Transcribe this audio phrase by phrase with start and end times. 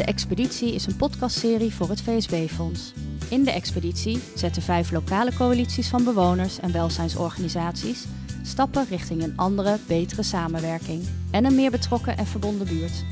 [0.00, 2.92] De Expeditie is een podcastserie voor het VSB-fonds.
[3.28, 8.04] In de expeditie zetten vijf lokale coalities van bewoners en welzijnsorganisaties
[8.42, 13.04] stappen richting een andere, betere samenwerking en een meer betrokken en verbonden buurt.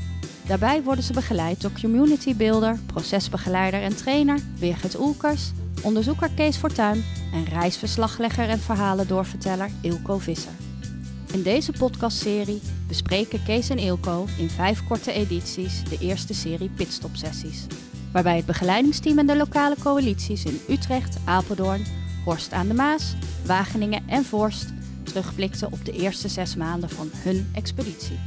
[0.47, 5.51] Daarbij worden ze begeleid door community builder, procesbegeleider en trainer Birgit Oelkers,
[5.81, 7.03] onderzoeker Kees Fortuyn
[7.33, 10.68] en reisverslaglegger en verhalendoorverteller Ilko Visser.
[11.33, 17.65] In deze podcastserie bespreken Kees en Ilko in vijf korte edities de eerste serie pitstop-sessies.
[18.11, 21.85] Waarbij het begeleidingsteam en de lokale coalities in Utrecht, Apeldoorn,
[22.25, 23.13] Horst aan de Maas,
[23.45, 24.65] Wageningen en Vorst
[25.03, 28.19] terugblikten op de eerste zes maanden van hun expeditie.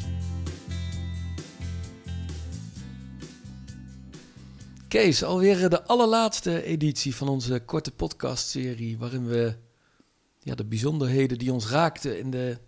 [4.88, 9.56] Kees, alweer de allerlaatste editie van onze korte podcastserie, waarin we
[10.38, 12.58] ja, de bijzonderheden die ons raakten in de.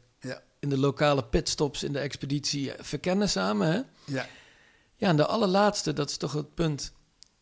[0.65, 3.73] In de lokale pitstops in de expeditie verkennen samen.
[3.73, 3.81] Hè?
[4.05, 4.27] Ja.
[4.97, 6.93] Ja, en de allerlaatste, dat is toch het punt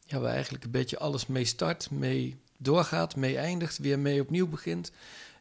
[0.05, 4.49] ja, waar eigenlijk een beetje alles mee start, mee doorgaat, mee eindigt, weer mee opnieuw
[4.49, 4.91] begint,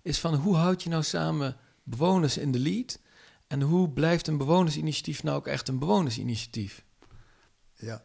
[0.02, 3.00] is van hoe houd je nou samen bewoners in de lead
[3.48, 6.84] en hoe blijft een bewonersinitiatief nou ook echt een bewonersinitiatief?
[7.76, 8.04] ja.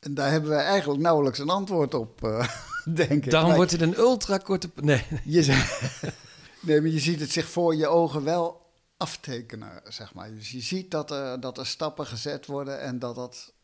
[0.00, 2.48] En daar hebben wij eigenlijk nauwelijks een antwoord op, eh,
[2.94, 3.30] denk ik.
[3.30, 4.70] Daarom wordt het een ultra korte...
[4.74, 5.42] Nee, je,
[6.60, 8.65] nee, maar je ziet het zich voor je ogen wel
[8.96, 10.34] aftekenen, zeg maar.
[10.34, 13.54] Dus je ziet dat er, dat er stappen gezet worden en dat dat...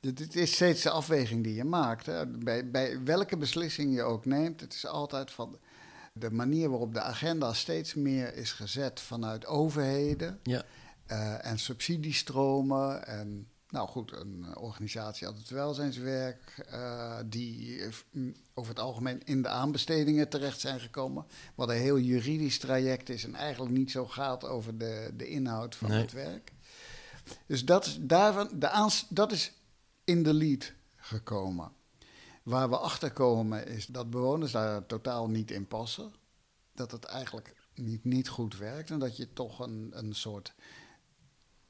[0.00, 2.06] Dit is steeds de afweging die je maakt.
[2.06, 2.26] Hè.
[2.26, 5.58] Bij, bij welke beslissing je ook neemt, het is altijd van...
[6.12, 10.40] De manier waarop de agenda steeds meer is gezet vanuit overheden...
[10.42, 10.64] ja.
[11.06, 13.06] Eh, en subsidiestromen.
[13.06, 18.80] En nou goed, een eh, organisatie had het welzijnswerk, eh, die eh, mm, over het
[18.80, 21.26] algemeen in de aanbestedingen terecht zijn gekomen.
[21.54, 25.76] Wat een heel juridisch traject is en eigenlijk niet zo gaat over de, de inhoud
[25.76, 26.00] van Nee.
[26.00, 26.52] het werk.
[27.46, 29.52] Dus dat is, daarvan, de aans, dat is
[30.04, 31.72] in de lead gekomen.
[32.42, 36.12] Waar we achter komen is dat bewoners daar totaal niet in passen.
[36.74, 40.54] Dat het eigenlijk niet, niet goed werkt en dat je toch een, een soort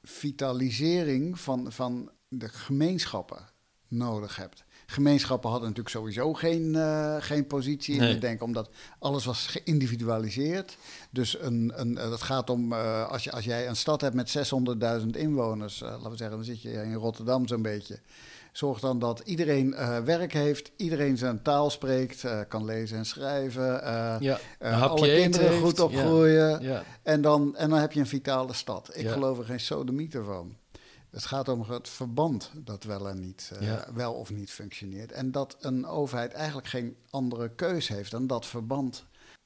[0.07, 3.45] vitalisering van, van de gemeenschappen
[3.87, 4.65] nodig hebt.
[4.85, 8.69] Gemeenschappen hadden natuurlijk sowieso geen, eh, geen positie in het denken, omdat
[8.99, 10.77] alles was geïndividualiseerd.
[11.11, 14.15] Dus een, een, eh, dat gaat om, eh, als, je, als jij een stad hebt
[14.15, 17.99] met 600.000 inwoners, laten we zeggen, dan zit je in Rotterdam zo'n beetje.
[18.57, 23.05] Zorg dan dat iedereen eh, werk heeft, iedereen zijn taal spreekt, eh, kan lezen en
[23.05, 23.65] schrijven,
[24.21, 24.39] ja.
[24.59, 25.61] hapje alle kinderen heeft.
[25.61, 26.61] goed opgroeien.
[26.61, 26.83] Ja.
[27.03, 28.89] En dan, en dan heb je een vitale stad.
[28.93, 30.57] Ik geloof er geen sodemieter van.
[31.09, 33.51] Het gaat om het verband dat wel en niet,
[33.93, 35.11] wel of niet functioneert.
[35.11, 39.05] En dat een overheid eigenlijk geen andere keus heeft dan dat verband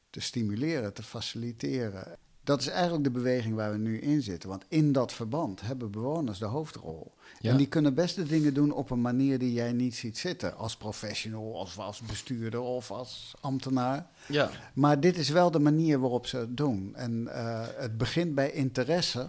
[0.09, 2.17] te stimuleren, te faciliteren.
[2.43, 4.49] Dat is eigenlijk de beweging waar we nu in zitten.
[4.49, 7.11] Want in dat verband hebben bewoners de hoofdrol.
[7.39, 7.51] Ja.
[7.51, 10.57] En die kunnen best de dingen doen op een manier die jij niet ziet zitten.
[10.57, 14.07] Als professional, of als bestuurder of als ambtenaar.
[14.27, 14.49] ja.
[14.73, 16.95] Maar dit is wel de manier waarop ze het doen.
[16.95, 19.27] En eh, het begint bij interesse.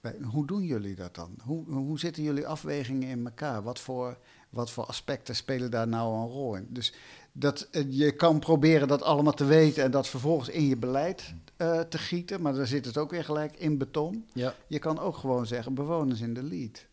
[0.00, 1.34] Bij, hoe doen jullie dat dan?
[1.42, 3.62] Hoe, hoe zitten jullie afwegingen in elkaar?
[3.62, 4.18] Wat voor,
[4.50, 6.66] wat voor aspecten spelen daar nou een rol in?
[6.68, 6.92] Dus
[7.32, 11.34] dat, eh, je kan proberen dat allemaal te weten en dat vervolgens in je beleid
[11.62, 12.42] eh, te gieten.
[12.42, 14.28] Maar dan zit het ook weer gelijk in beton.
[14.32, 14.54] ja.
[14.66, 16.86] Je kan ook gewoon zeggen, bewoners in de lead.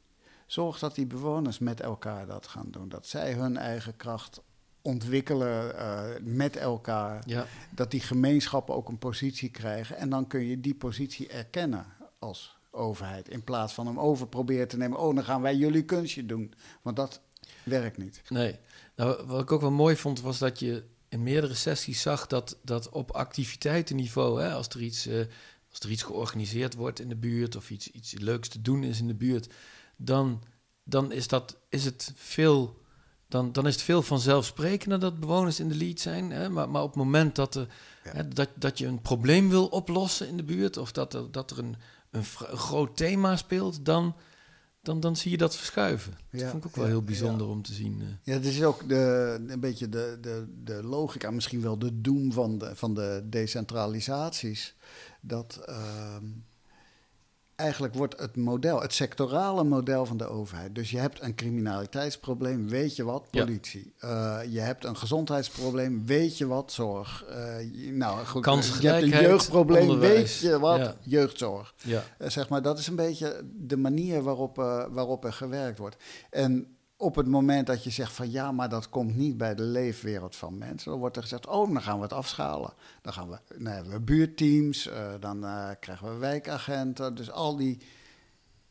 [0.47, 2.89] Zorg dat die bewoners met elkaar dat gaan doen.
[2.89, 4.41] Dat zij hun eigen kracht
[4.81, 7.23] ontwikkelen eh, met elkaar.
[7.25, 7.45] ja.
[7.71, 9.97] Dat die gemeenschappen ook een positie krijgen.
[9.97, 11.85] En dan kun je die positie erkennen
[12.19, 13.29] als overheid.
[13.29, 14.99] In plaats van hem over proberen te nemen.
[14.99, 16.53] Oh, dan gaan wij jullie kunstje doen.
[16.81, 17.21] Want dat
[17.63, 18.21] werkt niet.
[18.29, 18.59] Nee.
[18.95, 22.57] Nou, wat ik ook wel mooi vond, was dat je in meerdere sessies zag dat,
[22.63, 25.19] dat op activiteitenniveau, hè, als, er iets, eh,
[25.69, 28.99] als er iets georganiseerd wordt in de buurt of iets, iets leuks te doen is
[28.99, 29.47] in de buurt,
[29.95, 30.43] dan,
[30.83, 32.77] dan is, dat, is het veel.
[33.27, 36.31] Dan, dan is het veel vanzelfsprekender dat bewoners in de lead zijn.
[36.31, 36.49] Hè?
[36.49, 37.67] Maar, maar op het moment dat, er,
[38.03, 38.11] Ja.
[38.11, 41.51] hè, dat, dat je een probleem wil oplossen in de buurt, of dat er, dat
[41.51, 41.75] er een,
[42.11, 42.23] een
[42.57, 44.15] groot thema speelt, dan,
[44.81, 46.17] dan, dan zie je dat verschuiven.
[46.31, 48.01] Dat Ja, vond ik ook wel ja, heel bijzonder om te zien.
[48.01, 48.07] eh.
[48.23, 52.31] Ja, het is ook de, een beetje de, de, de logica, misschien wel de doem
[52.33, 54.75] van de, van de decentralisaties.
[55.21, 56.25] Dat ehm,
[57.59, 60.75] eigenlijk wordt het model, het sectorale model van de overheid.
[60.75, 63.43] Dus je hebt een criminaliteitsprobleem, weet je wat, Ja.
[63.45, 63.93] politie.
[63.99, 67.25] Eh, je hebt een gezondheidsprobleem, weet je wat, zorg.
[67.71, 68.45] Je- nou goed,
[68.81, 70.41] je hebt een jeugdprobleem, onderwijs.
[70.41, 70.95] weet je wat, Ja.
[71.01, 71.73] jeugdzorg.
[71.83, 74.55] Ja, Eh, zeg maar, dat is een beetje de manier waarop,
[74.91, 75.95] waarop er gewerkt wordt.
[76.29, 76.67] En
[77.01, 80.35] op het moment dat je zegt van ja, maar dat komt niet bij de leefwereld
[80.35, 82.73] van mensen, dan wordt er gezegd, oh, dan gaan we het afschalen.
[83.01, 87.15] Dan gaan we, dan hebben we buurteams, eh, dan eh, krijgen we wijkagenten.
[87.15, 87.77] Dus al die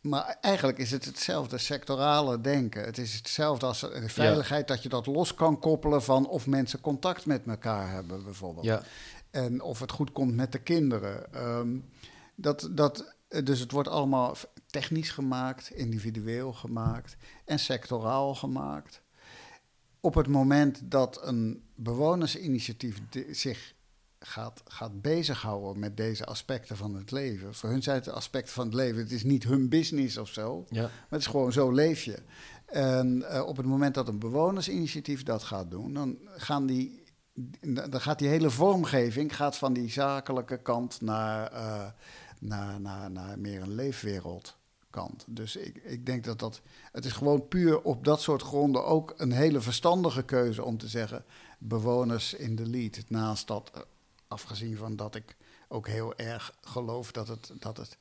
[0.00, 2.84] maar eigenlijk is het hetzelfde sectorale denken.
[2.84, 6.80] Het is hetzelfde als de veiligheid dat je dat los kan koppelen van of mensen
[6.80, 8.64] contact met elkaar hebben, bijvoorbeeld.
[8.64, 8.82] Ja.
[9.30, 11.32] En of het goed komt met de kinderen.
[11.32, 11.76] Ehm,
[12.34, 14.36] dat, dat, dus het wordt allemaal
[14.66, 19.02] technisch gemaakt, individueel gemaakt en sectoraal gemaakt.
[20.00, 23.74] Op het moment dat een bewonersinitiatief zich
[24.20, 27.54] gaat, gaat bezighouden met deze aspecten van het leven.
[27.54, 29.02] Voor hun zijn het aspecten van het leven.
[29.02, 30.64] Het is niet hun business of zo.
[30.68, 30.82] Ja.
[30.82, 32.18] Maar het is gewoon zo leef je.
[32.66, 37.02] En uh, op het moment dat een bewonersinitiatief dat gaat doen, dan, gaan die,
[37.60, 41.86] dan gaat die hele vormgeving gaat van die zakelijke kant naar, uh,
[42.40, 44.56] naar, naar, naar meer een leefwereld.
[44.90, 45.24] Kant.
[45.26, 46.60] Dus ik, ik denk dat dat.
[46.92, 50.88] Het is gewoon puur op dat soort gronden ook een hele verstandige keuze om te
[50.88, 51.24] zeggen.
[51.58, 53.04] bewoners in de lead.
[53.08, 53.86] Naast dat
[54.28, 55.36] afgezien van dat ik
[55.68, 57.98] ook heel erg geloof dat het, dat het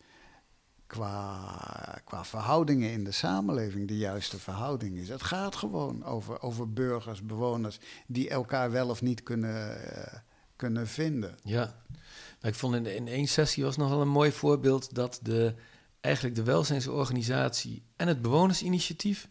[0.87, 5.09] qua, qua verhoudingen in de samenleving de juiste verhouding is.
[5.09, 10.13] Het gaat gewoon over, over burgers, bewoners die elkaar wel of niet kunnen, uh,
[10.55, 11.35] kunnen vinden.
[11.43, 11.75] Ja,
[12.41, 15.53] maar ik vond in, in één sessie was nog wel een mooi voorbeeld dat de,
[16.01, 19.27] eigenlijk de welzijnsorganisatie en het bewonersinitiatief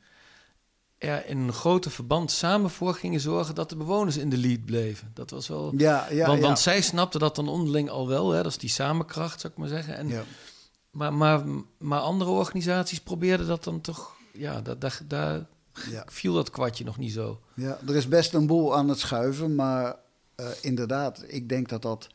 [0.98, 4.64] er in een grote verband samen voor gingen zorgen dat de bewoners in de lead
[4.64, 5.10] bleven.
[5.14, 5.72] Dat was wel.
[5.76, 6.46] Ja, ja, want, ja.
[6.46, 9.58] want zij snapten dat dan onderling al wel, hè, dat is die samenkracht, zou ik
[9.58, 9.96] maar zeggen.
[9.96, 10.22] En, Ja.
[10.90, 11.42] maar, maar,
[11.78, 14.14] maar andere organisaties probeerden dat dan toch.
[14.32, 15.46] Ja, dat, dat, daar
[15.90, 16.04] Ja.
[16.06, 17.40] viel dat kwartje nog niet zo.
[17.54, 19.96] Ja, er is best een boel aan het schuiven, maar
[20.34, 22.06] eh, inderdaad, ik denk dat dat,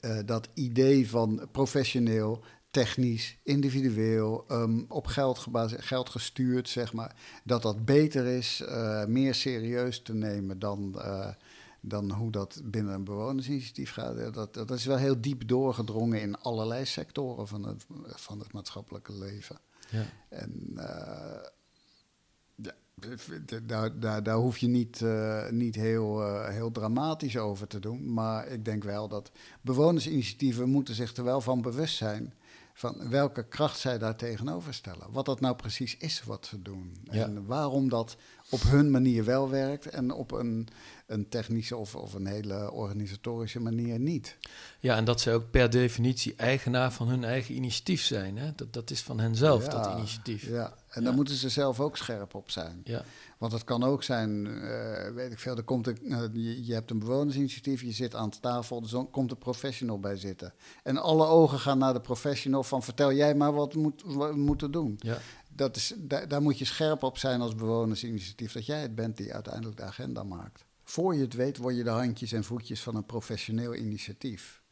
[0.00, 7.16] eh, dat idee van professioneel, technisch, individueel, ehm, op geld, gebaseerd, geld gestuurd, zeg maar,
[7.44, 11.28] dat dat beter is, eh, meer serieus te nemen dan, eh,
[11.80, 14.34] dan hoe dat binnen een bewonersinitiatief gaat.
[14.34, 19.12] Dat, dat is wel heel diep doorgedrongen in allerlei sectoren van het, van het maatschappelijke
[19.12, 19.58] leven.
[19.90, 20.04] Ja.
[20.28, 20.78] En
[22.56, 22.72] ja,
[23.66, 28.12] daar, daar, daar hoef je niet, eh, niet heel, eh, heel dramatisch over te doen.
[28.12, 29.30] Maar ik denk wel dat
[29.60, 32.34] bewonersinitiatieven moeten zich er wel van bewust zijn
[32.78, 35.06] van welke kracht zij daar tegenover stellen.
[35.10, 36.96] Wat dat nou precies is wat ze doen.
[37.10, 37.22] Ja.
[37.24, 38.16] En waarom dat
[38.50, 40.68] op hun manier wel werkt en op een,
[41.06, 44.36] een technische of, of een hele organisatorische manier niet.
[44.80, 48.36] ja, en dat zij ook per definitie eigenaar van hun eigen initiatief zijn.
[48.38, 48.52] Hè?
[48.56, 50.48] Dat, dat is van henzelf, Ja, dat initiatief.
[50.48, 51.06] Ja, en Ja.
[51.06, 52.80] daar moeten ze zelf ook scherp op zijn.
[52.84, 53.04] Ja.
[53.38, 56.72] Want het kan ook zijn, eh, weet ik veel, er komt een, eh, je, je
[56.74, 60.52] hebt een bewonersinitiatief, je zit aan de tafel, er komt een professional bij zitten.
[60.82, 64.32] En alle ogen gaan naar de professional van vertel jij maar wat we, moet, we
[64.34, 64.96] moeten doen.
[64.98, 65.18] Ja.
[65.48, 69.16] Dat is, daar, daar moet je scherp op zijn als bewonersinitiatief, dat jij het bent
[69.16, 70.64] die uiteindelijk de agenda maakt.
[70.84, 74.62] Voor je het weet word je de handjes en voetjes van een professioneel initiatief.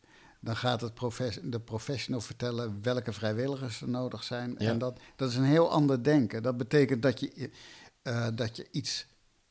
[0.40, 4.54] Dan gaat het profes- de professional vertellen welke vrijwilligers er nodig zijn.
[4.58, 4.70] Ja.
[4.70, 6.42] En dat, dat is een heel ander denken.
[6.42, 7.50] Dat betekent dat je,
[8.02, 9.06] eh, dat je iets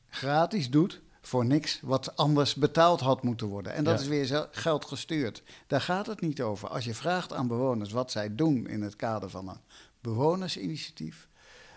[0.08, 3.74] gratis doet voor niks wat anders betaald had moeten worden.
[3.74, 4.00] En dat Ja.
[4.02, 5.42] is weer geld gestuurd.
[5.66, 6.68] Daar gaat het niet over.
[6.68, 9.60] Als je vraagt aan bewoners wat zij doen in het kader van een
[10.00, 11.28] bewonersinitiatief,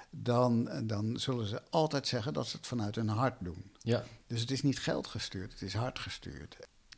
[0.10, 3.72] dan, dan zullen ze altijd zeggen dat ze het vanuit hun hart doen.
[3.78, 4.04] Ja.
[4.28, 6.58] Dus het is niet geld gestuurd, het is hart gestuurd.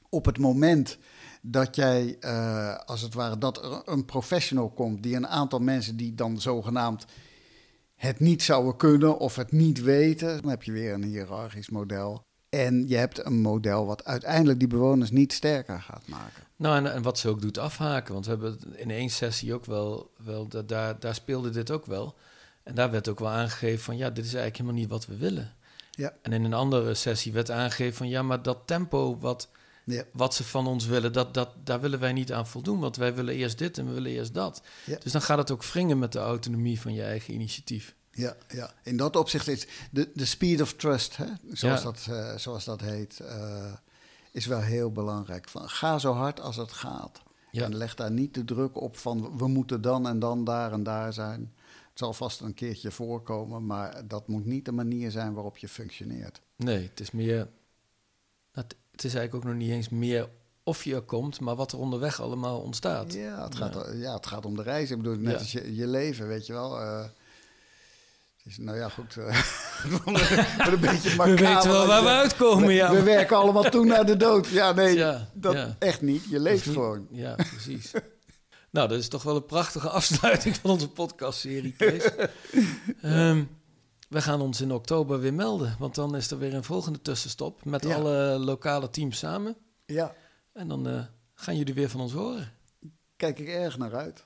[0.10, 0.98] Op het moment
[1.42, 5.98] dat jij, eh, als het ware, dat er een professional komt die een aantal mensen
[5.98, 7.06] die dan zogenaamd
[7.96, 12.28] het niet zouden kunnen of het niet weten, dan heb je weer een hiërarchisch model.
[12.50, 16.44] En je hebt een model wat uiteindelijk die bewoners niet sterker gaat maken.
[16.56, 18.14] Nou, en, en wat ze ook doet afhaken.
[18.14, 21.86] Want we hebben in één sessie ook wel, wel da- daar, daar speelde dit ook
[21.86, 22.16] wel.
[22.64, 25.18] En daar werd ook wel aangegeven van, ja, dit is eigenlijk helemaal niet wat we
[25.18, 25.54] willen.
[25.92, 26.14] Ja.
[26.22, 29.50] En in een andere sessie werd aangegeven van, ja, maar dat tempo wat,
[29.84, 30.04] Ja.
[30.14, 32.80] wat ze van ons willen, dat, dat, daar willen wij niet aan voldoen.
[32.80, 34.62] Want wij willen eerst dit en we willen eerst dat.
[34.86, 34.98] Ja.
[35.04, 37.96] Dus dan gaat het ook wringen met de autonomie van je eigen initiatief.
[38.20, 41.86] Ja, ja, in dat opzicht is de, de speed of trust, hè, zoals, Ja.
[41.92, 43.74] dat, eh, zoals dat heet, eh,
[44.32, 45.50] is wel heel belangrijk.
[45.50, 47.22] Van, ga zo hard als het gaat.
[47.52, 47.64] Ja.
[47.64, 50.84] En leg daar niet de druk op van we moeten dan en dan daar en
[50.84, 51.54] daar zijn.
[51.90, 55.68] Het zal vast een keertje voorkomen, maar dat moet niet de manier zijn waarop je
[55.68, 56.42] functioneert.
[56.56, 57.36] Nee, het is meer.
[57.36, 57.48] nou,
[58.68, 60.30] Het het is eigenlijk ook nog niet eens meer
[60.64, 63.14] of je er komt, maar wat er onderweg allemaal ontstaat.
[63.14, 64.92] Ja, het gaat, ja, het gaat om de reis.
[64.92, 65.38] Ik bedoel, net Ja.
[65.38, 66.80] als je, je leven, weet je wel.
[66.80, 67.06] eh,
[68.58, 69.18] nou ja, goed.
[69.18, 69.42] eh,
[70.72, 72.92] een beetje We weten wel waar we uitkomen, we, ja.
[72.92, 74.48] we werken allemaal toe naar de dood.
[74.48, 75.76] Ja, nee, Ja, dat ja.
[75.80, 76.24] echt niet.
[76.30, 76.76] Je leeft niet?
[76.76, 77.08] gewoon.
[77.12, 77.92] Ja, precies.
[78.72, 82.10] nou, dat is toch wel een prachtige afsluiting van onze podcastserie, Kees.
[83.02, 83.44] Ehm,
[84.10, 87.66] we gaan ons in oktober weer melden, want dan is er weer een volgende tussenstop
[87.66, 89.56] met alle lokale teams samen.
[89.86, 90.14] Ja,
[90.54, 91.00] En dan eh,
[91.34, 92.52] gaan jullie weer van ons horen.
[93.16, 94.26] kijk ik erg naar uit.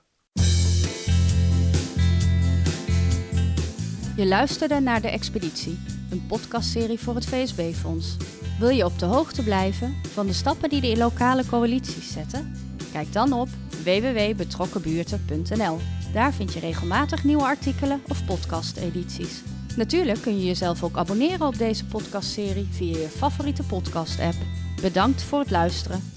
[4.15, 5.79] Je luisterde naar De Expeditie,
[6.09, 8.17] een podcastserie voor het VSB-fonds.
[8.59, 12.55] Wil je op de hoogte blijven van de stappen die de lokale coalities zetten?
[12.91, 13.47] Kijk dan op
[13.83, 15.79] www.betrokkenbuurten.nl.
[16.13, 19.41] Daar vind je regelmatig nieuwe artikelen of podcast-edities.
[19.75, 24.35] Natuurlijk kun je jezelf ook abonneren op deze podcastserie via je favoriete podcast-app.
[24.81, 26.12] Bedankt voor het luisteren.